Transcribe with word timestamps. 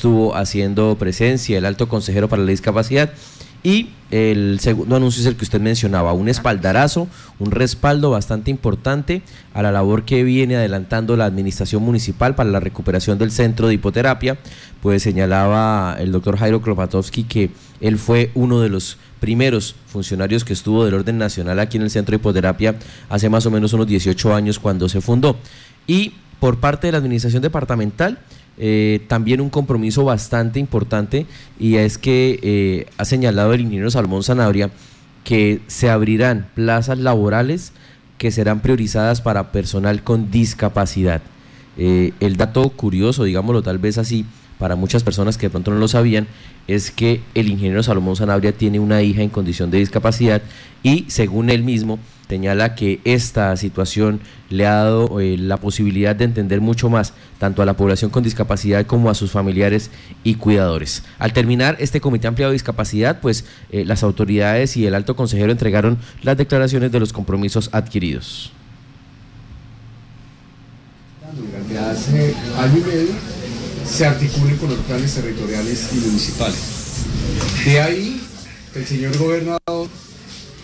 estuvo 0.00 0.34
haciendo 0.34 0.96
presencia 0.98 1.58
el 1.58 1.66
alto 1.66 1.86
consejero 1.86 2.26
para 2.26 2.42
la 2.42 2.50
discapacidad. 2.50 3.10
Y 3.62 3.90
el 4.10 4.58
segundo 4.58 4.96
anuncio 4.96 5.20
es 5.20 5.26
el 5.26 5.36
que 5.36 5.44
usted 5.44 5.60
mencionaba, 5.60 6.14
un 6.14 6.30
espaldarazo, 6.30 7.06
un 7.38 7.50
respaldo 7.50 8.10
bastante 8.10 8.50
importante 8.50 9.20
a 9.52 9.60
la 9.60 9.70
labor 9.70 10.06
que 10.06 10.24
viene 10.24 10.56
adelantando 10.56 11.18
la 11.18 11.26
administración 11.26 11.82
municipal 11.82 12.34
para 12.34 12.48
la 12.48 12.60
recuperación 12.60 13.18
del 13.18 13.30
centro 13.30 13.68
de 13.68 13.74
hipoterapia. 13.74 14.38
Pues 14.80 15.02
señalaba 15.02 15.96
el 16.00 16.12
doctor 16.12 16.38
Jairo 16.38 16.62
Klopatowski 16.62 17.24
que 17.24 17.50
él 17.82 17.98
fue 17.98 18.30
uno 18.34 18.60
de 18.60 18.70
los 18.70 18.96
primeros 19.20 19.76
funcionarios 19.86 20.44
que 20.44 20.54
estuvo 20.54 20.86
del 20.86 20.94
orden 20.94 21.18
nacional 21.18 21.60
aquí 21.60 21.76
en 21.76 21.82
el 21.82 21.90
centro 21.90 22.12
de 22.12 22.16
hipoterapia 22.16 22.76
hace 23.10 23.28
más 23.28 23.44
o 23.44 23.50
menos 23.50 23.74
unos 23.74 23.86
18 23.86 24.34
años 24.34 24.58
cuando 24.58 24.88
se 24.88 25.02
fundó. 25.02 25.36
Y 25.86 26.14
por 26.40 26.58
parte 26.58 26.86
de 26.86 26.92
la 26.92 26.98
administración 26.98 27.42
departamental, 27.42 28.18
eh, 28.62 29.00
también 29.08 29.40
un 29.40 29.48
compromiso 29.48 30.04
bastante 30.04 30.60
importante 30.60 31.24
y 31.58 31.76
es 31.76 31.96
que 31.96 32.38
eh, 32.42 32.86
ha 32.98 33.06
señalado 33.06 33.54
el 33.54 33.62
ingeniero 33.62 33.90
Salmón 33.90 34.22
Sanabria 34.22 34.70
que 35.24 35.62
se 35.66 35.88
abrirán 35.88 36.46
plazas 36.54 36.98
laborales 36.98 37.72
que 38.18 38.30
serán 38.30 38.60
priorizadas 38.60 39.22
para 39.22 39.50
personal 39.50 40.02
con 40.02 40.30
discapacidad. 40.30 41.22
Eh, 41.78 42.12
el 42.20 42.36
dato 42.36 42.68
curioso, 42.68 43.24
digámoslo 43.24 43.62
tal 43.62 43.78
vez 43.78 43.96
así, 43.96 44.26
para 44.60 44.76
muchas 44.76 45.02
personas 45.02 45.38
que 45.38 45.46
de 45.46 45.50
pronto 45.50 45.72
no 45.72 45.78
lo 45.78 45.88
sabían, 45.88 46.28
es 46.68 46.92
que 46.92 47.22
el 47.34 47.48
ingeniero 47.48 47.82
Salomón 47.82 48.14
Sanabria 48.14 48.52
tiene 48.52 48.78
una 48.78 49.02
hija 49.02 49.22
en 49.22 49.30
condición 49.30 49.70
de 49.70 49.78
discapacidad 49.78 50.42
y 50.82 51.06
según 51.08 51.50
él 51.50 51.64
mismo 51.64 51.98
señala 52.28 52.76
que 52.76 53.00
esta 53.04 53.56
situación 53.56 54.20
le 54.50 54.66
ha 54.66 54.74
dado 54.74 55.18
eh, 55.18 55.36
la 55.36 55.56
posibilidad 55.56 56.14
de 56.14 56.26
entender 56.26 56.60
mucho 56.60 56.88
más 56.88 57.12
tanto 57.38 57.60
a 57.62 57.64
la 57.66 57.74
población 57.74 58.10
con 58.10 58.22
discapacidad 58.22 58.86
como 58.86 59.10
a 59.10 59.14
sus 59.14 59.32
familiares 59.32 59.90
y 60.22 60.34
cuidadores. 60.34 61.02
Al 61.18 61.32
terminar 61.32 61.76
este 61.80 62.00
comité 62.00 62.28
ampliado 62.28 62.50
de 62.50 62.54
discapacidad, 62.54 63.20
pues 63.20 63.46
eh, 63.72 63.84
las 63.84 64.04
autoridades 64.04 64.76
y 64.76 64.86
el 64.86 64.94
alto 64.94 65.16
consejero 65.16 65.50
entregaron 65.50 65.98
las 66.22 66.36
declaraciones 66.36 66.92
de 66.92 67.00
los 67.00 67.12
compromisos 67.12 67.70
adquiridos. 67.72 68.52
Hace 71.90 72.34
año 72.58 72.78
y 72.78 72.80
medio 72.82 73.39
se 73.90 74.06
articulen 74.06 74.56
con 74.56 74.70
los 74.70 74.78
planes 74.80 75.14
territoriales 75.14 75.88
y 75.92 75.96
municipales. 75.96 76.58
De 77.64 77.80
ahí 77.80 78.20
el 78.74 78.86
señor 78.86 79.16
gobernador 79.18 79.88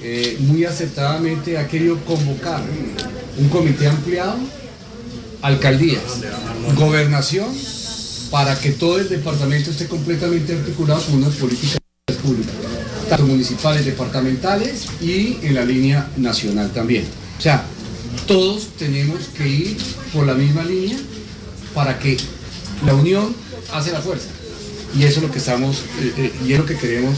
eh, 0.02 0.36
muy 0.40 0.64
acertadamente 0.64 1.58
ha 1.58 1.66
querido 1.66 1.98
convocar 2.04 2.62
un 3.38 3.48
comité 3.48 3.88
ampliado, 3.88 4.36
alcaldías, 5.42 6.02
gobernación, 6.76 7.48
para 8.30 8.58
que 8.58 8.72
todo 8.72 8.98
el 8.98 9.08
departamento 9.08 9.70
esté 9.70 9.86
completamente 9.86 10.54
articulado 10.54 11.00
con 11.02 11.16
unas 11.16 11.34
políticas 11.34 11.78
públicas, 12.22 12.54
tanto 13.08 13.26
municipales, 13.26 13.84
departamentales 13.84 14.86
y 15.00 15.38
en 15.42 15.54
la 15.54 15.64
línea 15.64 16.08
nacional 16.16 16.70
también. 16.72 17.04
O 17.38 17.40
sea, 17.40 17.64
todos 18.26 18.68
tenemos 18.78 19.28
que 19.36 19.48
ir 19.48 19.76
por 20.12 20.26
la 20.26 20.34
misma 20.34 20.64
línea 20.64 20.98
para 21.74 21.98
que 21.98 22.16
la 22.84 22.94
unión 22.94 23.34
hace 23.72 23.92
la 23.92 24.00
fuerza. 24.00 24.28
Y 24.96 25.04
eso 25.04 25.20
es 25.20 25.22
lo 25.22 25.30
que 25.30 25.38
estamos, 25.38 25.78
eh, 26.00 26.12
eh, 26.16 26.32
y 26.46 26.52
es 26.52 26.58
lo 26.58 26.66
que 26.66 26.76
queremos 26.76 27.16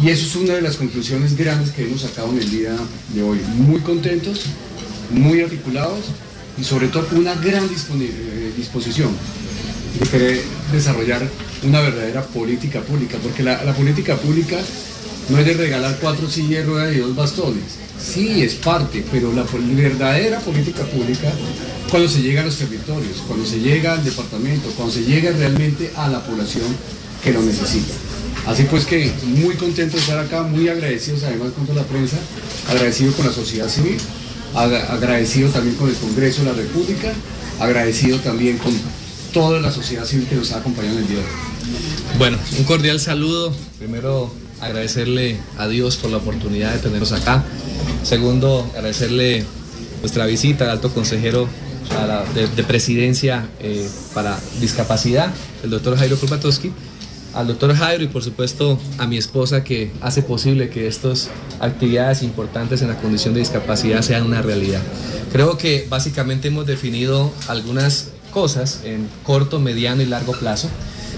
y 0.00 0.08
eso 0.08 0.26
es 0.26 0.36
una 0.36 0.54
de 0.54 0.62
las 0.62 0.76
conclusiones 0.76 1.36
grandes 1.36 1.70
que 1.70 1.84
hemos 1.84 2.00
sacado 2.00 2.30
en 2.30 2.38
el 2.38 2.50
día 2.50 2.74
de 3.14 3.22
hoy. 3.22 3.38
Muy 3.56 3.80
contentos, 3.80 4.46
muy 5.10 5.42
articulados 5.42 6.06
y 6.58 6.64
sobre 6.64 6.88
todo 6.88 7.06
con 7.06 7.18
una 7.18 7.34
gran 7.34 7.64
eh, 7.64 8.52
disposición 8.56 9.10
de 9.98 10.08
querer 10.08 10.42
desarrollar 10.72 11.28
una 11.62 11.80
verdadera 11.80 12.22
política 12.22 12.80
pública, 12.80 13.18
porque 13.22 13.42
la, 13.42 13.58
política 13.74 14.16
pública 14.16 14.58
no 15.28 15.38
es 15.38 15.46
de 15.46 15.54
regalar 15.54 15.98
cuatro 16.00 16.28
sillas 16.28 16.66
ruedas 16.66 16.94
y 16.94 16.98
dos 16.98 17.14
bastones. 17.14 17.62
Sí, 18.00 18.42
es 18.42 18.54
parte, 18.54 19.04
pero 19.12 19.32
la 19.32 19.44
verdadera 19.44 20.40
política 20.40 20.82
pública 20.84 21.32
cuando 21.90 22.08
se 22.08 22.22
llega 22.22 22.40
a 22.40 22.44
los 22.44 22.56
territorios, 22.56 23.18
cuando 23.28 23.44
se 23.46 23.60
llega 23.60 23.92
al 23.92 24.02
departamento, 24.02 24.70
cuando 24.76 24.94
se 24.94 25.04
llega 25.04 25.30
realmente 25.30 25.92
a 25.94 26.08
la 26.08 26.24
población 26.24 26.64
que 27.22 27.32
lo 27.32 27.42
necesita. 27.42 27.92
Así 28.46 28.64
pues 28.64 28.86
que 28.86 29.12
muy 29.24 29.54
contento 29.56 29.96
de 29.96 30.02
estar 30.02 30.18
acá, 30.18 30.42
muy 30.42 30.68
agradecidos 30.68 31.22
además 31.22 31.52
con 31.52 31.66
toda 31.66 31.82
la 31.82 31.86
prensa, 31.86 32.16
agradecido 32.68 33.12
con 33.12 33.26
la 33.26 33.32
sociedad 33.32 33.68
civil, 33.68 33.98
agradecido 34.54 35.50
también 35.50 35.76
con 35.76 35.90
el 35.90 35.94
Congreso 35.96 36.42
de 36.42 36.48
la 36.48 36.54
República, 36.54 37.12
agradecido 37.60 38.18
también 38.18 38.58
con 38.58 38.72
toda 39.32 39.60
la 39.60 39.70
sociedad 39.70 40.04
civil 40.04 40.26
que 40.26 40.36
nos 40.36 40.52
ha 40.52 40.58
acompañado 40.58 40.96
en 40.96 41.04
el 41.04 41.08
día 41.08 41.18
de 41.18 41.24
hoy. 41.24 42.18
Bueno, 42.18 42.38
un 42.58 42.64
cordial 42.64 43.00
saludo. 43.00 43.54
Primero, 43.78 44.32
agradecerle 44.62 45.38
a 45.58 45.68
Dios 45.68 45.96
por 45.96 46.10
la 46.10 46.16
oportunidad 46.18 46.72
de 46.72 46.78
tenernos 46.78 47.12
acá. 47.12 47.44
Segundo, 48.02 48.66
agradecerle 48.74 49.44
nuestra 50.00 50.26
visita 50.26 50.64
al 50.64 50.70
alto 50.70 50.90
consejero 50.90 51.48
de, 52.34 52.64
presidencia 52.64 53.46
eh, 53.60 53.86
para 54.14 54.38
discapacidad, 54.60 55.30
el 55.62 55.70
doctor 55.70 55.98
Jairo 55.98 56.16
Kulpatowski 56.16 56.72
al 57.34 57.46
doctor 57.46 57.74
Jairo 57.74 58.04
y 58.04 58.08
por 58.08 58.22
supuesto 58.22 58.78
a 58.98 59.06
mi 59.06 59.16
esposa 59.16 59.64
que 59.64 59.90
hace 60.00 60.22
posible 60.22 60.68
que 60.68 60.86
estas 60.86 61.30
actividades 61.60 62.22
importantes 62.22 62.82
en 62.82 62.88
la 62.88 62.96
condición 62.96 63.34
de 63.34 63.40
discapacidad 63.40 64.02
sean 64.02 64.24
una 64.24 64.42
realidad. 64.42 64.80
Creo 65.32 65.56
que 65.56 65.86
básicamente 65.88 66.48
hemos 66.48 66.66
definido 66.66 67.32
algunas 67.48 68.08
cosas 68.32 68.80
en 68.84 69.08
corto, 69.22 69.60
mediano 69.60 70.02
y 70.02 70.06
largo 70.06 70.32
plazo. 70.32 70.68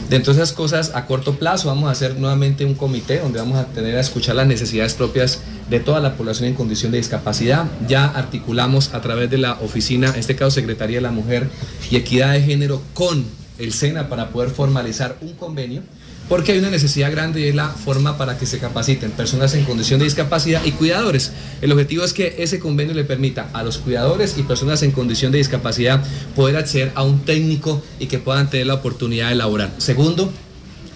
Dentro 0.09 0.35
de 0.35 0.43
esas 0.43 0.53
cosas, 0.53 0.93
a 0.95 1.07
corto 1.07 1.37
plazo 1.37 1.69
vamos 1.69 1.89
a 1.89 1.93
hacer 1.93 2.19
nuevamente 2.19 2.67
un 2.67 2.75
comité 2.75 3.21
donde 3.21 3.39
vamos 3.39 3.57
a 3.57 3.65
tener 3.67 3.97
a 3.97 4.01
escuchar 4.01 4.37
las 4.37 4.47
necesidades 4.47 4.93
propias 4.93 5.41
de 5.71 5.81
toda 5.81 6.01
la 6.01 6.15
población 6.15 6.49
en 6.49 6.55
condición 6.55 6.93
de 6.93 6.99
discapacidad. 6.99 7.67
Ya 7.89 8.05
articulamos 8.05 8.93
a 8.93 9.01
través 9.01 9.31
de 9.31 9.39
la 9.39 9.55
oficina, 9.55 10.11
en 10.11 10.21
este 10.21 10.37
caso 10.37 10.51
Secretaría 10.51 10.99
de 10.99 11.03
la 11.03 11.11
Mujer 11.11 11.49
y 11.91 11.97
Equidad 11.97 12.33
de 12.33 12.43
Género, 12.43 12.83
con 12.93 13.25
el 13.59 13.73
SENA 13.73 14.09
para 14.11 14.29
poder 14.29 14.51
formalizar 14.51 15.17
un 15.23 15.33
convenio 15.35 15.83
porque 16.29 16.53
hay 16.53 16.59
una 16.59 16.71
necesidad 16.71 17.11
grande 17.11 17.41
y 17.41 17.49
es 17.49 17.55
la 17.55 17.69
forma 17.69 18.17
para 18.17 18.39
que 18.39 18.47
se 18.47 18.59
capaciten 18.59 19.11
personas 19.11 19.55
en 19.55 19.65
condición 19.65 19.99
de 19.99 20.05
discapacidad 20.05 20.65
y 20.65 20.73
cuidadores. 20.73 21.33
El 21.61 21.73
objetivo 21.73 22.05
es 22.05 22.13
que 22.13 22.37
ese 22.39 22.59
convenio 22.59 22.95
le 22.95 23.05
permita 23.05 23.51
a 23.53 23.63
los 23.63 23.79
cuidadores 23.79 24.37
y 24.39 24.43
personas 24.43 24.83
en 24.83 24.93
condición 24.93 25.33
de 25.33 25.39
discapacidad 25.39 26.03
poder 26.35 26.57
acceder 26.57 26.93
a 26.95 27.03
un 27.03 27.21
técnico 27.21 27.83
y 27.99 28.07
que 28.07 28.19
puedan 28.19 28.49
tener 28.49 28.67
la 28.67 28.75
oportunidad 28.75 29.29
de 29.29 29.35
laborar. 29.35 29.73
Segundo, 29.79 30.33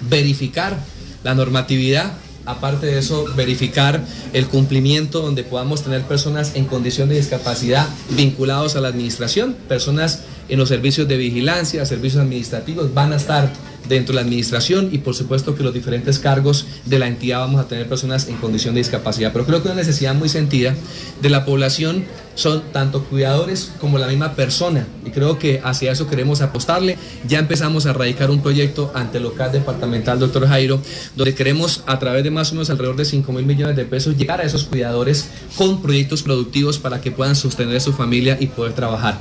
verificar 0.08 0.78
la 1.24 1.34
normatividad 1.34 2.12
aparte 2.48 2.86
de 2.86 2.98
eso, 2.98 3.26
verificar 3.36 4.02
el 4.32 4.46
cumplimiento 4.46 5.20
donde 5.20 5.44
podamos 5.44 5.82
tener 5.82 6.02
personas 6.04 6.52
en 6.54 6.64
condición 6.64 7.10
de 7.10 7.16
discapacidad 7.16 7.86
vinculados 8.10 8.74
a 8.74 8.80
la 8.80 8.88
administración, 8.88 9.54
personas 9.68 10.22
en 10.48 10.58
los 10.58 10.70
servicios 10.70 11.06
de 11.08 11.18
vigilancia, 11.18 11.84
servicios 11.84 12.22
administrativos, 12.22 12.94
van 12.94 13.12
a 13.12 13.16
estar 13.16 13.52
dentro 13.88 14.12
de 14.12 14.16
la 14.16 14.22
administración 14.22 14.90
y 14.92 14.98
por 14.98 15.14
supuesto 15.14 15.54
que 15.54 15.62
los 15.62 15.74
diferentes 15.74 16.18
cargos 16.18 16.66
de 16.84 16.98
la 16.98 17.06
entidad 17.06 17.40
vamos 17.40 17.60
a 17.60 17.68
tener 17.68 17.88
personas 17.88 18.28
en 18.28 18.36
condición 18.36 18.74
de 18.74 18.80
discapacidad. 18.80 19.32
Pero 19.32 19.46
creo 19.46 19.62
que 19.62 19.68
una 19.68 19.76
necesidad 19.76 20.14
muy 20.14 20.28
sentida 20.28 20.74
de 21.20 21.30
la 21.30 21.44
población 21.44 22.04
son 22.34 22.62
tanto 22.72 23.02
cuidadores 23.02 23.72
como 23.80 23.98
la 23.98 24.06
misma 24.06 24.34
persona 24.34 24.86
y 25.04 25.10
creo 25.10 25.40
que 25.40 25.60
hacia 25.64 25.90
eso 25.90 26.06
queremos 26.06 26.40
apostarle. 26.40 26.96
Ya 27.26 27.40
empezamos 27.40 27.86
a 27.86 27.92
radicar 27.92 28.30
un 28.30 28.42
proyecto 28.42 28.92
ante 28.94 29.18
el 29.18 29.24
local 29.24 29.50
departamental 29.50 30.20
doctor 30.20 30.46
Jairo, 30.46 30.80
donde 31.16 31.34
queremos 31.34 31.82
a 31.86 31.98
través 31.98 32.22
de 32.22 32.30
más 32.30 32.52
o 32.52 32.54
menos 32.54 32.70
alrededor 32.70 32.96
de 32.96 33.04
5 33.04 33.32
mil 33.32 33.44
millones 33.44 33.74
de 33.74 33.84
pesos 33.84 34.16
llegar 34.16 34.40
a 34.40 34.44
esos 34.44 34.64
cuidadores 34.64 35.28
con 35.56 35.82
proyectos 35.82 36.22
productivos 36.22 36.78
para 36.78 37.00
que 37.00 37.10
puedan 37.10 37.34
sostener 37.34 37.76
a 37.76 37.80
su 37.80 37.92
familia 37.92 38.36
y 38.38 38.46
poder 38.46 38.72
trabajar. 38.72 39.18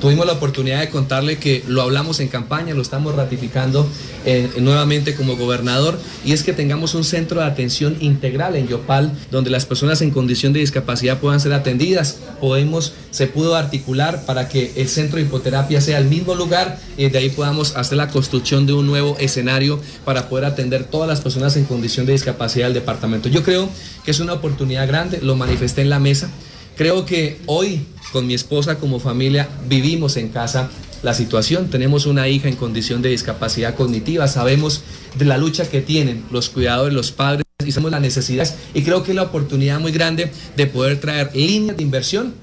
Tuvimos 0.00 0.24
la 0.24 0.32
oportunidad 0.32 0.80
de 0.80 0.88
contarle 0.88 1.36
que 1.36 1.62
lo 1.68 1.82
hablamos 1.82 2.20
en 2.20 2.28
campaña, 2.28 2.72
lo 2.72 2.80
estamos 2.80 3.14
ratificando 3.14 3.86
eh, 4.24 4.48
nuevamente 4.58 5.14
como 5.14 5.36
gobernador, 5.36 5.98
y 6.24 6.32
es 6.32 6.42
que 6.42 6.54
tengamos 6.54 6.94
un 6.94 7.04
centro 7.04 7.40
de 7.40 7.46
atención 7.46 7.98
integral 8.00 8.56
en 8.56 8.66
Yopal, 8.66 9.12
donde 9.30 9.50
las 9.50 9.66
personas 9.66 10.00
en 10.00 10.10
condición 10.10 10.54
de 10.54 10.60
discapacidad 10.60 11.18
puedan 11.18 11.38
ser 11.38 11.52
atendidas. 11.52 12.18
Podemos, 12.40 12.94
se 13.10 13.26
pudo 13.26 13.56
articular 13.56 14.24
para 14.24 14.48
que 14.48 14.72
el 14.76 14.88
centro 14.88 15.18
de 15.18 15.24
hipoterapia 15.24 15.82
sea 15.82 15.98
el 15.98 16.06
mismo 16.06 16.34
lugar 16.34 16.78
y 16.96 17.08
de 17.08 17.18
ahí 17.18 17.28
podamos 17.28 17.76
hacer 17.76 17.98
la 17.98 18.08
construcción 18.08 18.64
de 18.64 18.72
un 18.72 18.86
nuevo 18.86 19.18
escenario 19.20 19.80
para 20.06 20.30
poder 20.30 20.46
atender 20.46 20.84
todas 20.84 21.08
las 21.08 21.20
personas 21.20 21.56
en 21.58 21.64
condición 21.64 22.06
de 22.06 22.12
discapacidad 22.12 22.66
del 22.66 22.74
departamento. 22.74 23.28
Yo 23.28 23.42
creo 23.42 23.68
que 24.04 24.12
es 24.12 24.20
una 24.20 24.32
oportunidad 24.32 24.88
grande, 24.88 25.20
lo 25.20 25.36
manifesté 25.36 25.82
en 25.82 25.90
la 25.90 25.98
mesa. 25.98 26.30
Creo 26.76 27.04
que 27.04 27.38
hoy 27.46 27.82
con 28.12 28.26
mi 28.26 28.34
esposa 28.34 28.78
como 28.78 29.00
familia 29.00 29.48
vivimos 29.68 30.16
en 30.16 30.28
casa 30.28 30.70
la 31.02 31.14
situación. 31.14 31.70
Tenemos 31.70 32.06
una 32.06 32.28
hija 32.28 32.48
en 32.48 32.56
condición 32.56 33.02
de 33.02 33.10
discapacidad 33.10 33.74
cognitiva, 33.74 34.28
sabemos 34.28 34.82
de 35.16 35.24
la 35.24 35.38
lucha 35.38 35.68
que 35.68 35.80
tienen 35.80 36.24
los 36.30 36.50
cuidadores, 36.50 36.94
los 36.94 37.12
padres 37.12 37.44
y 37.64 37.72
sabemos 37.72 37.92
las 37.92 38.00
necesidades 38.00 38.54
y 38.74 38.82
creo 38.82 39.02
que 39.02 39.12
es 39.12 39.16
la 39.16 39.22
oportunidad 39.22 39.80
muy 39.80 39.92
grande 39.92 40.30
de 40.56 40.66
poder 40.66 41.00
traer 41.00 41.34
líneas 41.34 41.76
de 41.76 41.82
inversión. 41.82 42.34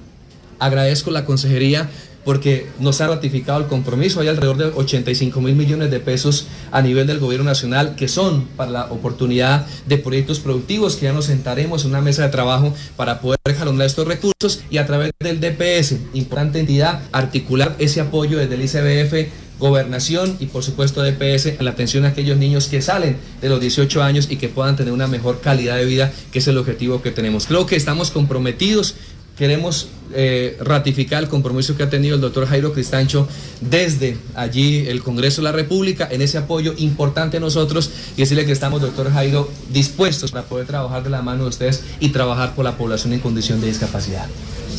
Agradezco 0.59 1.11
la 1.11 1.25
consejería 1.25 1.89
porque 2.27 2.67
nos 2.77 2.99
ha 2.99 3.07
ratificado 3.07 3.57
el 3.57 3.67
compromiso. 3.67 4.19
Hay 4.19 4.27
alrededor 4.27 4.57
de 4.57 4.65
85 4.65 5.39
mil 5.39 5.55
millones 5.55 5.89
de 5.89 6.01
pesos 6.01 6.47
a 6.73 6.81
nivel 6.81 7.07
del 7.07 7.19
gobierno 7.19 7.45
nacional 7.45 7.95
que 7.95 8.09
son 8.09 8.43
para 8.57 8.69
la 8.69 8.85
oportunidad 8.87 9.65
de 9.85 9.97
proyectos 9.97 10.41
productivos 10.41 10.97
que 10.97 11.05
ya 11.05 11.13
nos 11.13 11.27
sentaremos 11.27 11.85
en 11.85 11.91
una 11.91 12.01
mesa 12.01 12.23
de 12.23 12.29
trabajo 12.29 12.73
para 12.97 13.21
poder 13.21 13.39
jalonar 13.57 13.87
estos 13.87 14.05
recursos 14.05 14.61
y 14.69 14.77
a 14.77 14.85
través 14.85 15.13
del 15.21 15.39
DPS, 15.39 15.95
importante 16.13 16.59
entidad, 16.59 17.01
articular 17.13 17.77
ese 17.79 18.01
apoyo 18.01 18.37
desde 18.37 18.55
el 18.55 18.61
ICBF 18.61 19.31
gobernación 19.59 20.37
y 20.39 20.47
por 20.47 20.63
supuesto 20.63 21.01
DPS 21.01 21.47
en 21.47 21.65
la 21.65 21.71
atención 21.71 22.05
a 22.05 22.09
aquellos 22.09 22.37
niños 22.37 22.67
que 22.67 22.81
salen 22.81 23.17
de 23.41 23.49
los 23.49 23.59
18 23.59 24.03
años 24.03 24.27
y 24.29 24.37
que 24.37 24.49
puedan 24.49 24.75
tener 24.75 24.93
una 24.93 25.07
mejor 25.07 25.41
calidad 25.41 25.77
de 25.77 25.85
vida, 25.85 26.11
que 26.31 26.39
es 26.39 26.47
el 26.47 26.57
objetivo 26.57 27.01
que 27.01 27.11
tenemos. 27.11 27.47
Creo 27.47 27.65
que 27.65 27.75
estamos 27.75 28.11
comprometidos 28.11 28.95
queremos 29.37 29.87
eh, 30.13 30.57
ratificar 30.59 31.21
el 31.21 31.29
compromiso 31.29 31.75
que 31.75 31.83
ha 31.83 31.89
tenido 31.89 32.15
el 32.15 32.21
doctor 32.21 32.47
Jairo 32.47 32.73
Cristancho 32.73 33.27
desde 33.61 34.17
allí 34.35 34.87
el 34.87 35.03
Congreso 35.03 35.41
de 35.41 35.45
la 35.45 35.51
República 35.51 36.07
en 36.09 36.21
ese 36.21 36.37
apoyo 36.37 36.73
importante 36.77 37.37
a 37.37 37.39
nosotros 37.39 37.91
y 38.15 38.21
decirle 38.21 38.45
que 38.45 38.51
estamos, 38.51 38.81
doctor 38.81 39.11
Jairo, 39.11 39.49
dispuestos 39.69 40.31
para 40.31 40.45
poder 40.45 40.65
trabajar 40.65 41.03
de 41.03 41.09
la 41.09 41.21
mano 41.21 41.43
de 41.43 41.49
ustedes 41.49 41.83
y 41.99 42.09
trabajar 42.09 42.55
por 42.55 42.65
la 42.65 42.77
población 42.77 43.13
en 43.13 43.19
condición 43.19 43.61
de 43.61 43.67
discapacidad. 43.67 44.27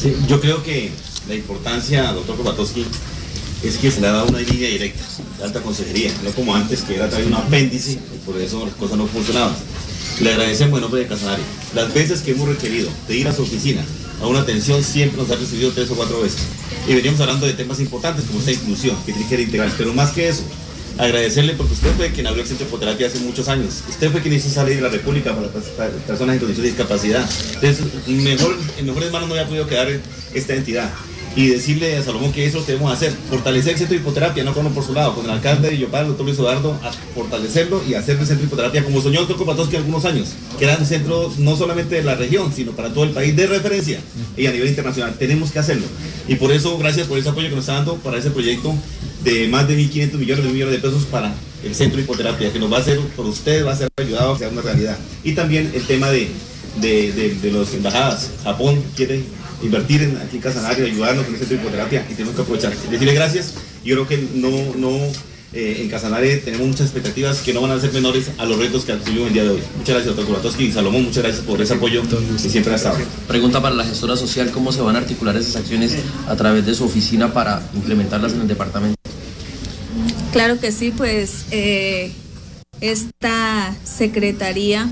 Sí, 0.00 0.16
yo 0.28 0.40
creo 0.40 0.62
que 0.62 0.90
la 1.28 1.34
importancia, 1.34 2.12
doctor 2.12 2.36
Kopatowski, 2.36 2.84
es 3.62 3.76
que 3.76 3.90
se 3.90 4.00
le 4.00 4.06
ha 4.06 4.12
dado 4.12 4.28
una 4.28 4.40
línea 4.40 4.70
directa 4.70 5.02
de 5.38 5.44
alta 5.44 5.60
consejería, 5.60 6.12
no 6.22 6.30
como 6.30 6.54
antes 6.54 6.82
que 6.82 6.94
era 6.94 7.08
traer 7.08 7.26
un 7.26 7.34
apéndice 7.34 7.92
y 7.92 8.18
por 8.24 8.40
eso 8.40 8.64
las 8.64 8.74
cosas 8.74 8.96
no 8.96 9.06
funcionaban. 9.06 9.54
Le 10.20 10.30
agradecemos 10.30 10.78
en 10.78 10.82
nombre 10.82 11.00
de 11.00 11.06
Casanare 11.06 11.42
las 11.74 11.94
veces 11.94 12.22
que 12.22 12.32
hemos 12.32 12.48
requerido 12.48 12.90
de 13.06 13.16
ir 13.16 13.28
a 13.28 13.32
su 13.32 13.42
oficina 13.42 13.84
a 14.20 14.26
una 14.26 14.40
atención 14.40 14.82
siempre 14.82 15.16
nos 15.16 15.30
ha 15.30 15.36
recibido 15.36 15.70
tres 15.70 15.90
o 15.90 15.94
cuatro 15.94 16.20
veces. 16.20 16.40
Y 16.88 16.94
veníamos 16.94 17.20
hablando 17.20 17.46
de 17.46 17.52
temas 17.52 17.78
importantes 17.78 18.24
como 18.24 18.40
esta 18.40 18.50
inclusión, 18.50 18.96
que 19.06 19.12
tiene 19.12 19.28
que 19.28 19.42
integral. 19.42 19.72
Pero 19.78 19.94
más 19.94 20.10
que 20.10 20.28
eso, 20.28 20.42
agradecerle 20.96 21.54
porque 21.54 21.74
usted 21.74 21.92
fue 21.96 22.10
quien 22.10 22.26
abrió 22.26 22.42
el 22.42 22.48
centro 22.48 22.66
de 22.66 22.70
hipoterapia 22.70 23.06
hace 23.06 23.20
muchos 23.20 23.46
años. 23.46 23.84
Usted 23.88 24.10
fue 24.10 24.20
quien 24.20 24.34
hizo 24.34 24.48
esa 24.48 24.64
ley 24.64 24.74
de 24.74 24.80
la 24.80 24.88
República 24.88 25.34
para 25.36 25.46
las 25.46 26.02
personas 26.02 26.34
en 26.34 26.40
condición 26.40 26.64
de 26.64 26.70
discapacidad. 26.70 27.30
Entonces, 27.54 27.86
mejor, 28.08 28.56
en 28.76 28.86
mejores 28.86 29.12
manos 29.12 29.28
no 29.28 29.34
había 29.34 29.46
podido 29.46 29.68
quedar 29.68 29.88
esta 30.34 30.54
entidad 30.54 30.90
y 31.38 31.46
decirle 31.46 31.96
a 31.96 32.02
Salomón 32.02 32.32
que 32.32 32.44
eso 32.44 32.64
debemos 32.66 32.92
hacer, 32.92 33.12
fortalecer 33.30 33.74
el 33.74 33.78
centro 33.78 33.94
de 33.94 34.00
hipoterapia, 34.00 34.42
no 34.42 34.52
como 34.52 34.70
por 34.70 34.82
su 34.82 34.92
lado, 34.92 35.14
con 35.14 35.24
el 35.24 35.30
alcalde 35.30 35.70
de 35.70 35.78
Yopal, 35.78 36.02
el 36.02 36.08
doctor 36.08 36.26
Luis 36.26 36.36
Eduardo, 36.36 36.76
a 36.82 36.90
fortalecerlo 37.14 37.80
y 37.88 37.94
hacer 37.94 38.18
el 38.18 38.26
centro 38.26 38.38
de 38.38 38.46
hipoterapia 38.46 38.82
como 38.82 39.00
soñó 39.00 39.20
el 39.20 39.26
hace 39.60 39.76
algunos 39.76 40.04
años, 40.04 40.30
que 40.58 40.64
era 40.64 40.76
un 40.76 40.84
centro 40.84 41.32
no 41.38 41.54
solamente 41.54 41.94
de 41.94 42.02
la 42.02 42.16
región, 42.16 42.52
sino 42.52 42.72
para 42.72 42.92
todo 42.92 43.04
el 43.04 43.10
país 43.10 43.36
de 43.36 43.46
referencia 43.46 44.00
y 44.36 44.46
a 44.46 44.50
nivel 44.50 44.68
internacional. 44.68 45.14
Tenemos 45.16 45.52
que 45.52 45.60
hacerlo. 45.60 45.86
Y 46.26 46.34
por 46.34 46.50
eso, 46.50 46.76
gracias 46.76 47.06
por 47.06 47.16
ese 47.16 47.28
apoyo 47.28 47.48
que 47.48 47.54
nos 47.54 47.66
está 47.66 47.74
dando 47.74 47.94
para 47.98 48.18
ese 48.18 48.32
proyecto 48.32 48.74
de 49.22 49.46
más 49.46 49.68
de 49.68 49.78
1.500 49.78 50.14
millones 50.14 50.44
de 50.44 50.50
millones 50.50 50.74
de 50.74 50.80
pesos 50.80 51.04
para 51.04 51.32
el 51.64 51.72
centro 51.72 51.98
de 51.98 52.02
hipoterapia, 52.02 52.52
que 52.52 52.58
nos 52.58 52.72
va 52.72 52.78
a 52.78 52.80
hacer, 52.80 52.98
por 53.14 53.26
usted, 53.26 53.64
va 53.64 53.74
a 53.74 53.76
ser 53.76 53.88
ayudado 53.96 54.34
a 54.34 54.38
sea 54.38 54.48
una 54.48 54.62
realidad. 54.62 54.98
Y 55.22 55.34
también 55.34 55.70
el 55.72 55.86
tema 55.86 56.10
de, 56.10 56.30
de, 56.80 57.12
de, 57.12 57.34
de 57.36 57.52
las 57.52 57.72
embajadas. 57.74 58.30
Japón 58.42 58.82
quiere 58.96 59.22
invertir 59.62 60.02
en, 60.02 60.16
aquí 60.16 60.36
en 60.36 60.42
Casanare, 60.42 60.84
ayudarnos 60.84 61.24
con 61.24 61.34
este 61.34 61.46
tipo 61.46 61.62
de 61.62 61.66
hipoterapia 61.68 62.06
y 62.08 62.14
tenemos 62.14 62.34
que 62.34 62.42
aprovechar. 62.42 62.76
Decirle 62.76 63.14
gracias. 63.14 63.54
Yo 63.84 63.94
creo 63.94 64.08
que 64.08 64.28
no, 64.34 64.50
no 64.76 64.98
eh, 65.52 65.78
en 65.80 65.88
Casanare 65.88 66.36
tenemos 66.38 66.66
muchas 66.66 66.82
expectativas 66.82 67.40
que 67.40 67.54
no 67.54 67.62
van 67.62 67.70
a 67.70 67.80
ser 67.80 67.90
menores 67.92 68.30
a 68.36 68.44
los 68.44 68.58
retos 68.58 68.84
que 68.84 68.92
asumimos 68.92 69.28
el 69.28 69.32
día 69.32 69.44
de 69.44 69.50
hoy. 69.50 69.62
Muchas 69.78 69.94
gracias, 69.94 70.06
doctor 70.06 70.26
Kuratowski 70.26 70.64
y 70.64 70.72
Salomón, 70.72 71.04
muchas 71.04 71.22
gracias 71.22 71.44
por 71.44 71.60
ese 71.62 71.74
apoyo 71.74 72.02
que 72.02 72.48
siempre 72.50 72.72
ha 72.74 72.76
estado. 72.76 72.98
Pregunta 73.26 73.62
para 73.62 73.74
la 73.74 73.84
gestora 73.84 74.16
social, 74.16 74.50
¿cómo 74.50 74.72
se 74.72 74.82
van 74.82 74.96
a 74.96 74.98
articular 74.98 75.34
esas 75.36 75.56
acciones 75.56 75.96
a 76.28 76.36
través 76.36 76.66
de 76.66 76.74
su 76.74 76.84
oficina 76.84 77.32
para 77.32 77.62
implementarlas 77.74 78.34
en 78.34 78.42
el 78.42 78.48
departamento? 78.48 78.96
Claro 80.32 80.60
que 80.60 80.70
sí, 80.70 80.92
pues 80.94 81.46
eh, 81.50 82.12
esta 82.82 83.74
secretaría 83.84 84.90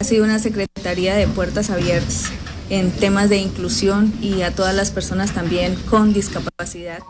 ha 0.00 0.04
sido 0.04 0.24
una 0.24 0.40
secretaría 0.40 1.14
de 1.14 1.28
puertas 1.28 1.70
abiertas 1.70 2.32
en 2.70 2.90
temas 2.90 3.28
de 3.28 3.38
inclusión 3.38 4.12
y 4.20 4.42
a 4.42 4.54
todas 4.54 4.74
las 4.74 4.90
personas 4.90 5.32
también 5.32 5.74
con 5.88 6.12
discapacidad. 6.12 7.00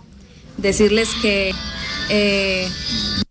Decirles 0.59 1.11
que 1.21 1.53
eh, 2.09 2.69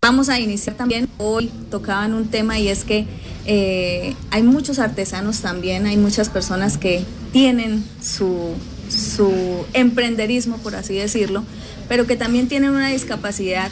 vamos 0.01 0.29
a 0.29 0.39
iniciar 0.39 0.75
también, 0.75 1.09
hoy 1.17 1.51
tocaban 1.69 2.13
un 2.13 2.27
tema 2.27 2.59
y 2.59 2.67
es 2.67 2.83
que 2.83 3.05
eh, 3.45 4.15
hay 4.31 4.43
muchos 4.43 4.79
artesanos 4.79 5.41
también, 5.41 5.85
hay 5.85 5.97
muchas 5.97 6.29
personas 6.29 6.77
que 6.77 7.03
tienen 7.31 7.83
su, 8.01 8.53
su 8.89 9.65
emprenderismo, 9.73 10.57
por 10.57 10.75
así 10.75 10.95
decirlo, 10.95 11.43
pero 11.87 12.07
que 12.07 12.15
también 12.15 12.47
tienen 12.47 12.71
una 12.71 12.89
discapacidad 12.89 13.71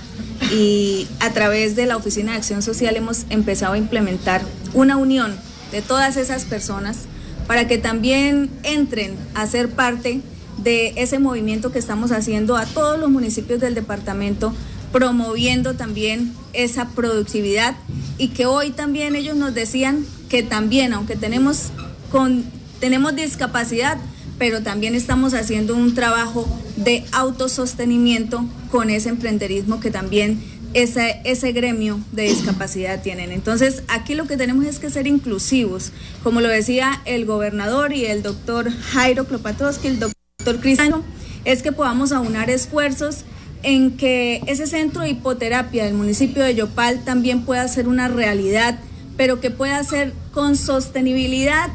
y 0.51 1.07
a 1.19 1.31
través 1.31 1.75
de 1.75 1.85
la 1.85 1.97
Oficina 1.97 2.31
de 2.31 2.38
Acción 2.38 2.61
Social 2.61 2.95
hemos 2.95 3.25
empezado 3.29 3.73
a 3.73 3.77
implementar 3.77 4.41
una 4.73 4.97
unión 4.97 5.35
de 5.71 5.81
todas 5.81 6.17
esas 6.17 6.45
personas 6.45 7.07
para 7.47 7.67
que 7.67 7.77
también 7.77 8.49
entren 8.63 9.15
a 9.33 9.47
ser 9.47 9.69
parte 9.69 10.21
de 10.57 10.93
ese 10.95 11.19
movimiento 11.19 11.71
que 11.71 11.79
estamos 11.79 12.11
haciendo 12.11 12.55
a 12.55 12.65
todos 12.65 12.99
los 12.99 13.09
municipios 13.09 13.59
del 13.59 13.75
departamento, 13.75 14.53
promoviendo 14.91 15.73
también 15.73 16.33
esa 16.53 16.89
productividad. 16.89 17.75
Y 18.17 18.29
que 18.29 18.45
hoy 18.45 18.71
también 18.71 19.15
ellos 19.15 19.35
nos 19.35 19.53
decían 19.53 20.05
que 20.29 20.43
también, 20.43 20.93
aunque 20.93 21.15
tenemos, 21.15 21.71
con, 22.11 22.45
tenemos 22.79 23.15
discapacidad, 23.15 23.97
pero 24.37 24.61
también 24.61 24.95
estamos 24.95 25.33
haciendo 25.33 25.75
un 25.75 25.93
trabajo 25.93 26.47
de 26.75 27.05
autosostenimiento 27.11 28.45
con 28.71 28.89
ese 28.89 29.09
emprenderismo 29.09 29.79
que 29.79 29.91
también 29.91 30.41
ese, 30.73 31.21
ese 31.23 31.51
gremio 31.51 31.99
de 32.11 32.23
discapacidad 32.23 33.01
tienen. 33.01 33.31
Entonces, 33.31 33.83
aquí 33.87 34.15
lo 34.15 34.25
que 34.25 34.37
tenemos 34.37 34.65
es 34.65 34.79
que 34.79 34.89
ser 34.89 35.07
inclusivos, 35.07 35.91
como 36.23 36.41
lo 36.41 36.47
decía 36.47 37.01
el 37.05 37.25
gobernador 37.25 37.93
y 37.93 38.05
el 38.05 38.23
doctor 38.23 38.71
Jairo 38.71 39.25
Klopatowski, 39.25 39.87
el 39.87 39.99
doctor 39.99 40.59
Cristiano, 40.59 41.03
es 41.45 41.61
que 41.61 41.71
podamos 41.71 42.11
aunar 42.11 42.49
esfuerzos 42.49 43.25
en 43.63 43.97
que 43.97 44.41
ese 44.47 44.67
centro 44.67 45.03
de 45.03 45.09
hipoterapia 45.09 45.85
del 45.85 45.93
municipio 45.93 46.43
de 46.43 46.55
Yopal 46.55 47.03
también 47.03 47.43
pueda 47.45 47.67
ser 47.67 47.87
una 47.87 48.07
realidad, 48.07 48.79
pero 49.15 49.39
que 49.39 49.51
pueda 49.51 49.83
ser 49.83 50.13
con 50.33 50.57
sostenibilidad 50.57 51.69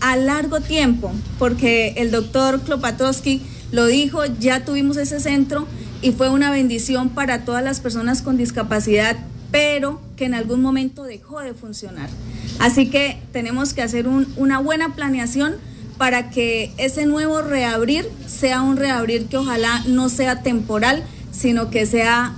a 0.00 0.16
largo 0.16 0.60
tiempo, 0.60 1.12
porque 1.38 1.94
el 1.96 2.10
doctor 2.10 2.60
Klopatowski 2.60 3.42
lo 3.70 3.86
dijo, 3.86 4.24
ya 4.38 4.64
tuvimos 4.64 4.96
ese 4.96 5.20
centro 5.20 5.66
y 6.02 6.10
fue 6.12 6.28
una 6.28 6.50
bendición 6.50 7.08
para 7.08 7.44
todas 7.44 7.62
las 7.62 7.80
personas 7.80 8.22
con 8.22 8.36
discapacidad, 8.36 9.16
pero 9.52 10.00
que 10.16 10.24
en 10.24 10.34
algún 10.34 10.60
momento 10.60 11.04
dejó 11.04 11.40
de 11.40 11.54
funcionar. 11.54 12.10
Así 12.58 12.90
que 12.90 13.18
tenemos 13.32 13.72
que 13.72 13.82
hacer 13.82 14.08
una 14.08 14.58
buena 14.58 14.94
planeación 14.94 15.54
para 15.98 16.30
que 16.30 16.72
ese 16.78 17.06
nuevo 17.06 17.42
reabrir 17.42 18.08
sea 18.26 18.62
un 18.62 18.76
reabrir 18.76 19.26
que 19.26 19.36
ojalá 19.36 19.84
no 19.86 20.08
sea 20.08 20.42
temporal, 20.42 21.04
sino 21.30 21.70
que 21.70 21.86
sea 21.86 22.34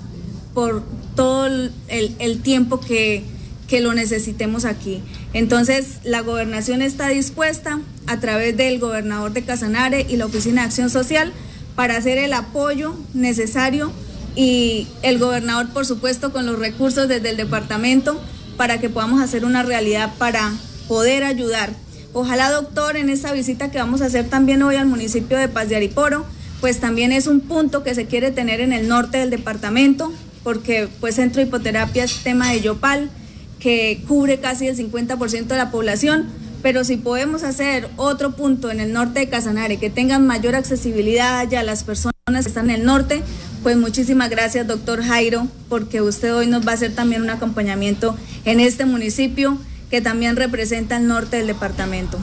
por 0.53 0.83
todo 1.17 1.47
el, 1.89 2.41
tiempo 2.43 2.81
que, 2.81 3.25
que 3.67 3.81
lo 3.81 3.95
necesitemos 3.95 4.67
aquí. 4.67 5.01
Entonces, 5.33 6.01
la 6.05 6.21
gobernación 6.21 6.83
está 6.83 7.09
dispuesta 7.09 7.81
a 8.07 8.21
través 8.21 8.57
del 8.57 8.79
gobernador 8.79 9.33
de 9.33 9.43
Casanare 9.43 10.07
y 10.09 10.17
la 10.17 10.27
Oficina 10.27 10.63
de 10.63 10.67
Acción 10.67 10.91
Social 10.91 11.33
para 11.75 11.97
hacer 11.97 12.19
el 12.19 12.33
apoyo 12.33 12.95
necesario 13.15 13.93
y 14.37 14.87
el 15.03 15.19
gobernador, 15.19 15.69
por 15.71 15.87
supuesto, 15.87 16.33
con 16.33 16.47
los 16.47 16.59
recursos 16.59 17.09
desde 17.09 17.31
el 17.31 17.37
departamento 17.37 18.21
para 18.57 18.81
que 18.81 18.89
podamos 18.89 19.21
hacer 19.21 19.45
una 19.45 19.63
realidad 19.63 20.13
para 20.19 20.53
poder 20.89 21.25
ayudar. 21.25 21.71
Ojalá, 22.13 22.51
doctor, 22.51 22.97
en 22.97 23.09
esta 23.09 23.33
visita 23.33 23.71
que 23.71 23.79
vamos 23.79 24.01
a 24.01 24.07
hacer 24.07 24.29
también 24.29 24.63
hoy 24.63 24.77
al 24.77 24.87
municipio 24.87 25.37
de 25.37 25.49
Paz 25.49 25.69
de 25.69 25.77
Ariporo, 25.77 26.25
pues 26.61 26.79
también 26.79 27.13
es 27.13 27.27
un 27.27 27.41
punto 27.41 27.83
que 27.83 27.95
se 27.95 28.07
quiere 28.07 28.31
tener 28.31 28.61
en 28.61 28.73
el 28.73 28.89
norte 28.89 29.19
del 29.19 29.31
departamento, 29.31 30.13
porque 30.43 30.89
pues 31.01 31.17
Centro 31.17 31.41
de 31.41 31.49
Hipoterapia 31.49 32.05
es 32.05 32.23
tema 32.23 32.51
de 32.51 32.61
Yopal, 32.61 33.11
que 33.59 34.03
cubre 34.07 34.39
casi 34.39 34.69
el 34.69 34.77
50% 34.77 35.47
de 35.47 35.57
la 35.57 35.71
población 35.71 36.27
pero 36.65 36.83
si 36.83 36.97
podemos 36.97 37.43
hacer 37.43 37.91
otro 37.97 38.37
punto 38.37 38.71
en 38.71 38.81
el 38.81 38.91
norte 38.91 39.21
de 39.21 39.29
Casanare 39.29 39.77
que 39.77 39.91
tengan 39.91 40.27
mayor 40.27 40.55
accesibilidad 40.55 41.37
allá 41.37 41.61
a 41.61 41.63
las 41.63 41.85
personas 41.85 42.15
que 42.27 42.39
están 42.49 42.71
en 42.71 42.81
el 42.81 42.87
norte, 42.87 43.23
pues 43.63 43.77
muchísimas 43.77 44.31
gracias, 44.31 44.67
doctor 44.67 45.05
Jairo, 45.05 45.47
porque 45.69 46.01
usted 46.01 46.35
hoy 46.35 46.47
nos 46.47 46.67
va 46.67 46.71
a 46.71 46.75
hacer 46.77 46.95
también 46.95 47.21
un 47.21 47.29
acompañamiento 47.29 48.17
en 48.47 48.61
este 48.61 48.87
municipio 48.87 49.59
que 49.91 50.01
también 50.01 50.37
representa 50.37 50.97
el 50.97 51.07
norte 51.07 51.37
del 51.37 51.49
departamento. 51.49 52.19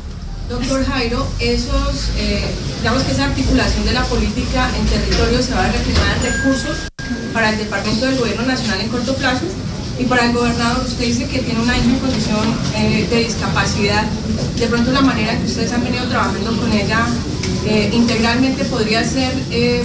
Doctor 0.50 0.86
Jairo, 0.86 1.28
esos, 1.40 2.10
eh, 2.18 2.44
digamos 2.80 3.04
que 3.04 3.12
esa 3.12 3.26
articulación 3.26 3.86
de 3.86 3.94
la 3.94 4.04
política 4.06 4.72
en 4.76 4.88
territorio 4.88 5.44
se 5.44 5.54
va 5.54 5.66
a 5.66 5.72
reflejar 5.72 6.18
en 6.18 6.34
recursos 6.34 6.78
para 7.32 7.52
el 7.52 7.60
Departamento 7.60 8.08
del 8.08 8.18
Gobierno 8.18 8.48
Nacional 8.48 8.82
en 8.82 8.90
corto 8.90 9.14
plazo 9.14 9.46
y 10.02 10.06
para 10.06 10.26
el 10.26 10.34
gobernador, 10.34 10.84
usted 10.84 11.06
dice 11.06 11.28
que 11.28 11.40
tiene 11.40 11.60
una 11.60 11.78
hija 11.78 11.86
en 11.86 12.00
condición 12.00 12.42
eh, 12.76 13.08
de 13.08 13.24
discapacidad. 13.24 14.04
De 14.58 14.66
pronto 14.68 14.92
la 14.92 15.02
manera 15.02 15.38
que 15.38 15.46
ustedes 15.46 15.72
han 15.72 15.84
venido 15.84 16.06
trabajando 16.08 16.58
con 16.58 16.72
ella 16.74 17.06
eh, 17.68 17.92
integralmente 17.94 18.66
podría 18.66 19.04
ser 19.08 19.32
eh, 19.52 19.84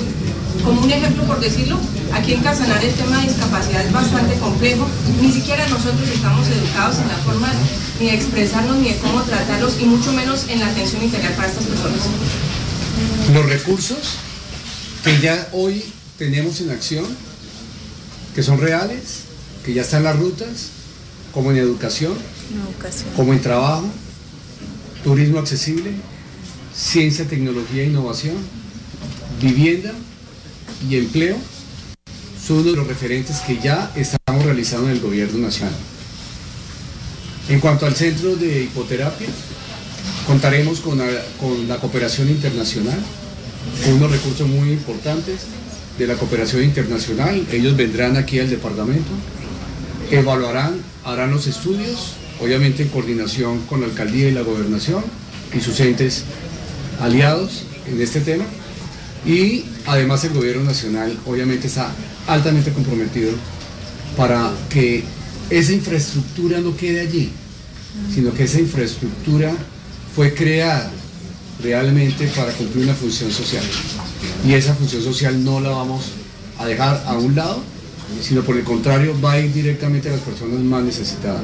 Como 0.65 0.81
un 0.81 0.91
ejemplo, 0.91 1.25
por 1.25 1.39
decirlo, 1.39 1.79
aquí 2.15 2.33
en 2.33 2.41
Casanar 2.41 2.83
el 2.83 2.95
tema 2.95 3.21
de 3.21 3.29
discapacidad 3.29 3.85
es 3.85 3.93
bastante 3.93 4.35
complejo. 4.37 4.89
Ni 5.21 5.31
siquiera 5.31 5.69
nosotros 5.69 6.09
estamos 6.09 6.49
educados 6.49 6.97
en 6.99 7.09
la 7.09 7.17
forma 7.17 7.49
ni 8.01 8.07
de 8.07 8.15
expresarnos 8.15 8.77
ni 8.79 8.89
de 8.89 8.97
cómo 8.97 9.21
tratarlos 9.23 9.77
y 9.81 9.85
mucho 9.85 10.13
menos 10.13 10.47
en 10.49 10.61
la 10.61 10.69
atención 10.69 11.05
integral 11.05 11.35
para 11.35 11.49
estas 11.49 11.65
personas. 11.65 12.01
Los 13.35 13.47
recursos 13.47 14.17
que 15.05 15.21
ya 15.21 15.49
hoy 15.53 15.85
tenemos 16.17 16.61
en 16.63 16.71
acción, 16.71 17.05
que 18.35 18.43
son 18.43 18.59
reales, 18.59 19.26
que 19.67 19.75
ya 19.75 19.83
están 19.83 20.05
las 20.05 20.17
rutas, 20.17 20.69
como 21.35 21.51
en 21.51 21.57
educación, 21.57 22.15
educación. 22.55 23.11
como 23.17 23.33
en 23.33 23.43
trabajo, 23.43 23.85
turismo 25.03 25.41
accesible, 25.41 25.91
ciencia, 26.73 27.27
tecnología 27.27 27.83
e 27.83 27.87
innovación, 27.87 28.37
vivienda 29.43 29.93
y 30.89 30.97
empleo, 30.97 31.37
son 32.47 32.59
uno 32.59 32.71
de 32.71 32.77
los 32.77 32.87
referentes 32.87 33.41
que 33.41 33.59
ya 33.59 33.91
estamos 33.97 34.45
realizando 34.45 34.89
en 34.89 34.95
el 34.95 35.01
gobierno 35.01 35.41
nacional. 35.41 35.75
En 37.49 37.59
cuanto 37.59 37.87
al 37.87 37.97
centro 37.97 38.37
de 38.37 38.63
hipoterapia, 38.63 39.27
contaremos 40.29 40.79
con 40.79 40.99
la, 40.99 41.07
con 41.41 41.67
la 41.67 41.79
cooperación 41.79 42.29
internacional, 42.31 42.99
con 43.85 43.95
unos 43.95 44.13
recursos 44.13 44.47
muy 44.47 44.71
importantes 44.71 45.41
de 45.99 46.07
la 46.07 46.15
cooperación 46.15 46.63
internacional. 46.63 47.45
Ellos 47.51 47.77
vendrán 47.77 48.17
aquí 48.17 48.39
al 48.39 48.49
departamento, 48.49 49.11
evaluarán, 50.11 50.81
harán 51.05 51.31
los 51.31 51.47
estudios, 51.47 52.15
obviamente 52.41 52.83
en 52.83 52.89
coordinación 52.89 53.61
con 53.67 53.81
la 53.81 53.87
alcaldía 53.87 54.29
y 54.29 54.33
la 54.33 54.43
gobernación 54.43 55.05
y 55.57 55.61
sus 55.61 55.79
entes 55.81 56.25
aliados 57.01 57.65
en 57.87 58.01
este 58.01 58.21
tema. 58.21 58.45
Y 59.27 59.65
además 59.87 60.25
el 60.25 60.35
gobierno 60.35 60.65
nacional 60.65 61.17
obviamente 61.27 61.67
está 61.67 61.91
altamente 62.27 62.73
comprometido 62.73 63.33
para 64.17 64.53
que 64.71 65.05
esa 65.51 65.73
infraestructura 65.73 66.61
no 66.61 66.77
quede 66.77 67.01
allí, 67.01 67.31
sino 68.15 68.33
que 68.33 68.45
esa 68.45 68.61
infraestructura 68.61 69.53
fue 70.15 70.33
creada 70.35 70.91
realmente 71.63 72.27
para 72.29 72.53
cumplir 72.53 72.85
una 72.85 72.95
función 72.95 73.31
social. 73.31 73.65
Y 74.47 74.55
esa 74.55 74.75
función 74.75 75.03
social 75.03 75.43
no 75.45 75.61
la 75.61 75.71
vamos 75.71 76.05
a 76.59 76.67
dejar 76.67 77.03
a 77.07 77.15
un 77.15 77.35
lado, 77.35 77.63
sino 78.23 78.43
por 78.43 78.57
el 78.57 78.65
contrario 78.65 79.15
va 79.21 79.33
a 79.33 79.41
ir 79.41 79.53
directamente 79.53 80.09
a 80.09 80.13
las 80.13 80.21
personas 80.21 80.61
más 80.61 80.83
necesitadas. 80.83 81.43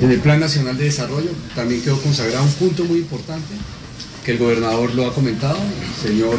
En 0.00 0.10
el 0.10 0.20
Plan 0.20 0.40
Nacional 0.40 0.76
de 0.76 0.84
Desarrollo 0.84 1.30
también 1.54 1.82
quedó 1.82 2.00
consagrado 2.00 2.44
un 2.44 2.52
punto 2.52 2.84
muy 2.84 2.98
importante, 2.98 3.54
que 4.24 4.32
el 4.32 4.38
gobernador 4.38 4.94
lo 4.94 5.06
ha 5.06 5.14
comentado, 5.14 5.58
el 5.58 6.10
señor 6.10 6.36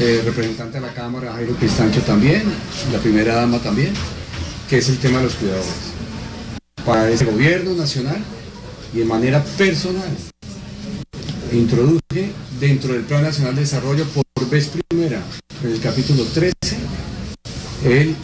eh, 0.00 0.22
representante 0.24 0.80
de 0.80 0.86
la 0.86 0.92
Cámara, 0.92 1.32
Jairo 1.32 1.54
Cristancho 1.54 2.00
también, 2.02 2.42
la 2.92 2.98
primera 2.98 3.34
dama 3.34 3.58
también, 3.58 3.92
que 4.68 4.78
es 4.78 4.88
el 4.88 4.98
tema 4.98 5.18
de 5.18 5.24
los 5.24 5.34
cuidadores. 5.34 5.66
Para 6.84 7.10
ese 7.10 7.24
gobierno 7.24 7.74
nacional 7.74 8.22
y 8.94 8.98
de 8.98 9.04
manera 9.04 9.42
personal, 9.56 10.16
introduje 11.52 12.32
dentro 12.60 12.92
del 12.92 13.02
Plan 13.02 13.22
Nacional 13.22 13.54
de 13.54 13.62
Desarrollo 13.62 14.04
por 14.06 14.24
vez 14.50 14.70
primera, 14.88 15.20
en 15.62 15.72
el 15.72 15.80
capítulo 15.80 16.24
13, 16.24 16.52
el 17.84 18.16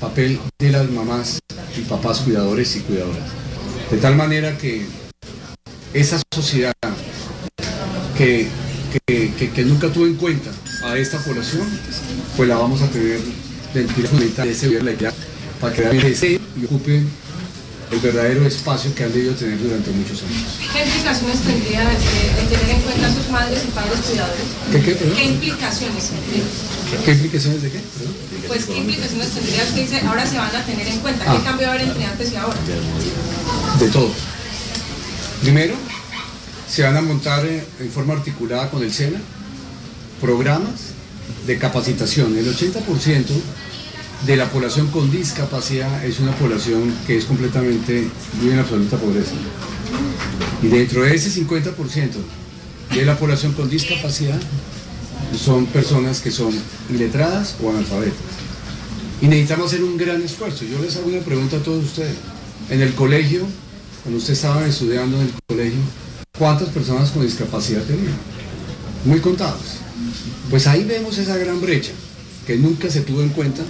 papel 0.00 0.38
de 0.58 0.70
las 0.70 0.90
mamás 0.90 1.38
y 1.76 1.80
papás 1.82 2.20
cuidadores 2.20 2.76
y 2.76 2.80
cuidadoras. 2.80 3.28
De 3.90 3.98
tal 3.98 4.16
manera 4.16 4.56
que 4.58 4.86
esa 5.94 6.20
sociedad 6.34 6.72
que, 8.16 8.48
que, 9.06 9.32
que, 9.54 9.64
nunca 9.64 9.88
tuvo 9.90 10.06
en 10.06 10.16
cuenta 10.16 10.50
a 10.84 10.96
esta 10.98 11.18
población, 11.18 11.66
pues 12.36 12.48
la 12.48 12.56
vamos 12.56 12.82
a 12.82 12.88
tener 12.88 13.20
dentro 13.72 14.18
de 14.18 14.50
ese 14.50 14.68
para 15.60 15.74
que 15.74 15.82
realmente 15.82 16.40
y 16.60 16.64
ocupen 16.64 17.08
el 17.90 17.98
verdadero 18.00 18.46
espacio 18.46 18.94
que 18.94 19.04
han 19.04 19.12
debido 19.12 19.34
tener 19.34 19.58
durante 19.58 19.90
muchos 19.90 20.22
años. 20.22 20.58
¿Qué 20.72 20.84
implicaciones 20.84 21.40
tendría 21.40 21.84
de 21.88 22.56
tener 22.56 22.76
en 22.76 22.82
cuenta 22.82 23.06
a 23.06 23.14
sus 23.14 23.28
madres 23.30 23.62
y 23.66 23.70
padres 23.70 24.00
cuidadores? 24.00 24.44
¿Qué, 24.70 24.82
qué? 24.82 24.96
¿Qué 24.96 25.24
implicaciones? 25.24 26.10
¿Qué 27.04 27.12
implicaciones 27.12 27.62
de 27.62 27.70
qué? 27.70 27.78
Perdón. 27.78 28.14
Pues, 28.46 28.64
¿qué 28.66 28.76
implicaciones 28.76 29.28
tendría 29.30 29.62
usted 29.62 29.80
dice, 29.82 30.00
ahora 30.06 30.26
se 30.26 30.38
van 30.38 30.54
a 30.54 30.64
tener 30.64 30.86
en 30.86 30.98
cuenta? 31.00 31.24
Ah. 31.26 31.36
¿Qué 31.36 31.44
cambio 31.44 31.66
va 31.66 31.72
a 31.72 31.76
haber 31.76 31.88
entre 31.88 32.04
antes 32.04 32.32
y 32.32 32.36
ahora? 32.36 32.58
De 33.78 33.88
todo. 33.88 34.10
Primero, 35.42 35.74
se 36.68 36.82
van 36.82 36.96
a 36.96 37.00
montar 37.00 37.46
en 37.46 37.90
forma 37.90 38.14
articulada 38.14 38.70
con 38.70 38.82
el 38.82 38.92
SENA 38.92 39.20
programas 40.20 40.98
de 41.46 41.58
capacitación. 41.58 42.36
El 42.36 42.54
80% 42.54 43.24
de 44.26 44.36
la 44.36 44.50
población 44.50 44.88
con 44.88 45.10
discapacidad 45.10 46.04
es 46.04 46.18
una 46.18 46.32
población 46.32 46.92
que 47.06 47.16
es 47.16 47.24
completamente, 47.24 48.08
vive 48.40 48.54
en 48.54 48.58
absoluta 48.58 48.96
pobreza. 48.96 49.32
Y 50.62 50.66
dentro 50.68 51.02
de 51.02 51.14
ese 51.14 51.30
50% 51.40 51.74
de 52.94 53.04
la 53.04 53.16
población 53.16 53.52
con 53.52 53.70
discapacidad 53.70 54.38
son 55.36 55.66
personas 55.66 56.20
que 56.20 56.30
son 56.30 56.52
iletradas 56.90 57.56
o 57.62 57.70
analfabetas. 57.70 58.16
Y 59.20 59.26
necesitamos 59.26 59.66
hacer 59.66 59.84
un 59.84 59.96
gran 59.96 60.22
esfuerzo. 60.22 60.64
Yo 60.64 60.80
les 60.82 60.96
hago 60.96 61.08
una 61.08 61.20
pregunta 61.20 61.56
a 61.56 61.60
todos 61.60 61.84
ustedes. 61.84 62.14
En 62.70 62.82
el 62.82 62.94
colegio, 62.94 63.46
cuando 64.02 64.18
ustedes 64.18 64.38
estaban 64.38 64.64
estudiando 64.68 65.16
en 65.20 65.26
el 65.26 65.32
colegio, 65.46 65.80
¿cuántas 66.36 66.68
personas 66.68 67.10
con 67.10 67.22
discapacidad 67.22 67.82
tenían? 67.82 68.16
Muy 69.04 69.20
contados. 69.20 69.78
Pues 70.50 70.66
ahí 70.66 70.84
vemos 70.84 71.18
esa 71.18 71.36
gran 71.36 71.60
brecha 71.60 71.92
que 72.46 72.56
nunca 72.56 72.88
se 72.90 73.02
tuvo 73.02 73.22
en 73.22 73.28
cuenta 73.30 73.62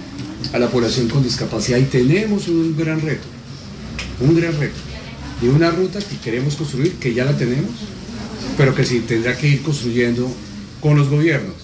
a 0.52 0.59
la 0.59 0.69
población 0.69 1.09
con 1.09 1.23
discapacidad 1.23 1.78
y 1.78 1.85
tenemos 1.85 2.49
un 2.49 2.76
gran 2.76 3.00
reto, 3.00 3.26
un 4.21 4.35
gran 4.35 4.59
reto, 4.59 4.76
de 5.40 5.49
una 5.49 5.71
ruta 5.71 5.99
que 6.00 6.17
queremos 6.19 6.57
construir, 6.57 6.95
que 6.95 7.14
ya 7.14 7.25
la 7.25 7.37
tenemos, 7.37 7.71
pero 8.57 8.75
que 8.75 8.85
sí 8.85 9.00
tendrá 9.00 9.37
que 9.37 9.49
ir 9.49 9.62
construyendo 9.62 10.31
con 10.81 10.97
los 10.97 11.09
gobiernos, 11.09 11.55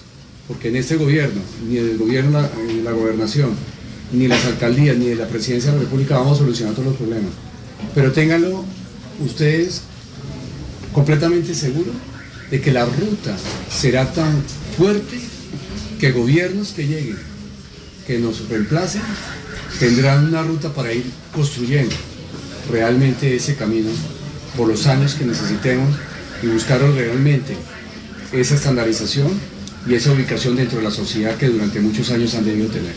porque 0.47 0.69
en 0.69 0.77
este 0.77 0.95
gobierno, 0.95 1.41
ni 1.67 1.77
el 1.77 1.97
gobierno 1.97 2.41
la, 2.41 2.49
en 2.69 2.83
la 2.83 2.91
gobernación, 2.91 3.51
ni 4.11 4.27
las 4.27 4.45
alcaldías, 4.45 4.97
ni 4.97 5.13
la 5.15 5.27
presidencia 5.27 5.71
de 5.71 5.77
la 5.77 5.83
República 5.83 6.17
vamos 6.17 6.37
a 6.37 6.41
solucionar 6.41 6.73
todos 6.73 6.89
los 6.89 6.97
problemas. 6.97 7.31
Pero 7.93 8.11
ténganlo 8.11 8.63
ustedes 9.19 9.81
completamente 10.93 11.53
seguros 11.53 11.95
de 12.51 12.61
que 12.61 12.71
la 12.71 12.85
ruta 12.85 13.35
será 13.69 14.11
tan 14.13 14.41
fuerte 14.77 15.19
que 15.99 16.11
gobiernos 16.11 16.69
que 16.69 16.87
lleguen, 16.87 17.17
que 18.05 18.19
nos 18.19 18.47
reemplacen, 18.49 19.01
tendrán 19.79 20.25
una 20.27 20.43
ruta 20.43 20.69
para 20.73 20.93
ir 20.93 21.05
construyendo 21.33 21.95
realmente 22.71 23.35
ese 23.35 23.55
camino 23.55 23.89
por 24.55 24.67
los 24.67 24.87
años 24.87 25.15
que 25.15 25.25
necesitemos 25.25 25.89
y 26.43 26.47
buscar 26.47 26.79
realmente 26.81 27.55
esa 28.31 28.55
estandarización 28.55 29.27
y 29.87 29.93
esa 29.93 30.11
ubicación 30.11 30.55
dentro 30.55 30.77
de 30.79 30.83
la 30.83 30.91
sociedad 30.91 31.35
que 31.35 31.47
durante 31.47 31.79
muchos 31.79 32.09
años 32.11 32.33
han 32.35 32.45
debido 32.45 32.69
tener. 32.69 32.93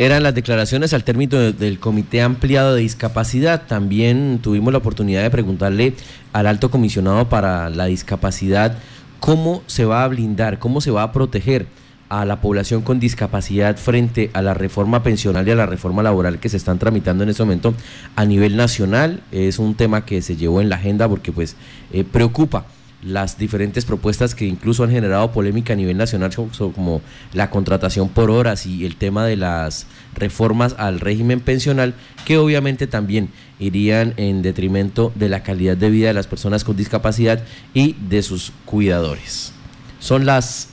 Eran 0.00 0.22
las 0.22 0.34
declaraciones 0.34 0.92
al 0.92 1.02
término 1.02 1.38
de- 1.38 1.52
del 1.52 1.80
Comité 1.80 2.22
Ampliado 2.22 2.74
de 2.74 2.82
Discapacidad. 2.82 3.66
También 3.66 4.38
tuvimos 4.40 4.72
la 4.72 4.78
oportunidad 4.78 5.22
de 5.22 5.30
preguntarle 5.30 5.94
al 6.32 6.46
alto 6.46 6.70
comisionado 6.70 7.28
para 7.28 7.68
la 7.68 7.86
discapacidad 7.86 8.78
cómo 9.18 9.64
se 9.66 9.84
va 9.84 10.04
a 10.04 10.08
blindar, 10.08 10.60
cómo 10.60 10.80
se 10.80 10.92
va 10.92 11.02
a 11.02 11.12
proteger 11.12 11.66
a 12.08 12.24
la 12.24 12.40
población 12.40 12.82
con 12.82 13.00
discapacidad 13.00 13.76
frente 13.76 14.30
a 14.32 14.42
la 14.42 14.54
reforma 14.54 15.02
pensional 15.02 15.46
y 15.46 15.50
a 15.50 15.56
la 15.56 15.66
reforma 15.66 16.02
laboral 16.02 16.38
que 16.38 16.48
se 16.48 16.56
están 16.56 16.78
tramitando 16.78 17.24
en 17.24 17.30
este 17.30 17.42
momento 17.42 17.74
a 18.16 18.24
nivel 18.24 18.56
nacional. 18.56 19.22
Es 19.32 19.58
un 19.58 19.74
tema 19.74 20.04
que 20.04 20.22
se 20.22 20.36
llevó 20.36 20.60
en 20.60 20.68
la 20.68 20.76
agenda 20.76 21.08
porque 21.08 21.32
pues 21.32 21.56
eh, 21.92 22.04
preocupa 22.04 22.64
las 23.02 23.38
diferentes 23.38 23.84
propuestas 23.84 24.34
que 24.34 24.44
incluso 24.44 24.82
han 24.82 24.90
generado 24.90 25.30
polémica 25.30 25.72
a 25.72 25.76
nivel 25.76 25.96
nacional, 25.96 26.32
como 26.74 27.00
la 27.32 27.50
contratación 27.50 28.08
por 28.08 28.30
horas 28.30 28.66
y 28.66 28.84
el 28.84 28.96
tema 28.96 29.24
de 29.24 29.36
las 29.36 29.86
reformas 30.14 30.74
al 30.78 30.98
régimen 30.98 31.40
pensional, 31.40 31.94
que 32.24 32.38
obviamente 32.38 32.86
también 32.86 33.30
irían 33.60 34.14
en 34.16 34.42
detrimento 34.42 35.12
de 35.14 35.28
la 35.28 35.42
calidad 35.42 35.76
de 35.76 35.90
vida 35.90 36.08
de 36.08 36.14
las 36.14 36.26
personas 36.26 36.64
con 36.64 36.76
discapacidad 36.76 37.42
y 37.72 37.94
de 38.08 38.22
sus 38.22 38.52
cuidadores. 38.64 39.52
Son 40.00 40.26
las 40.26 40.70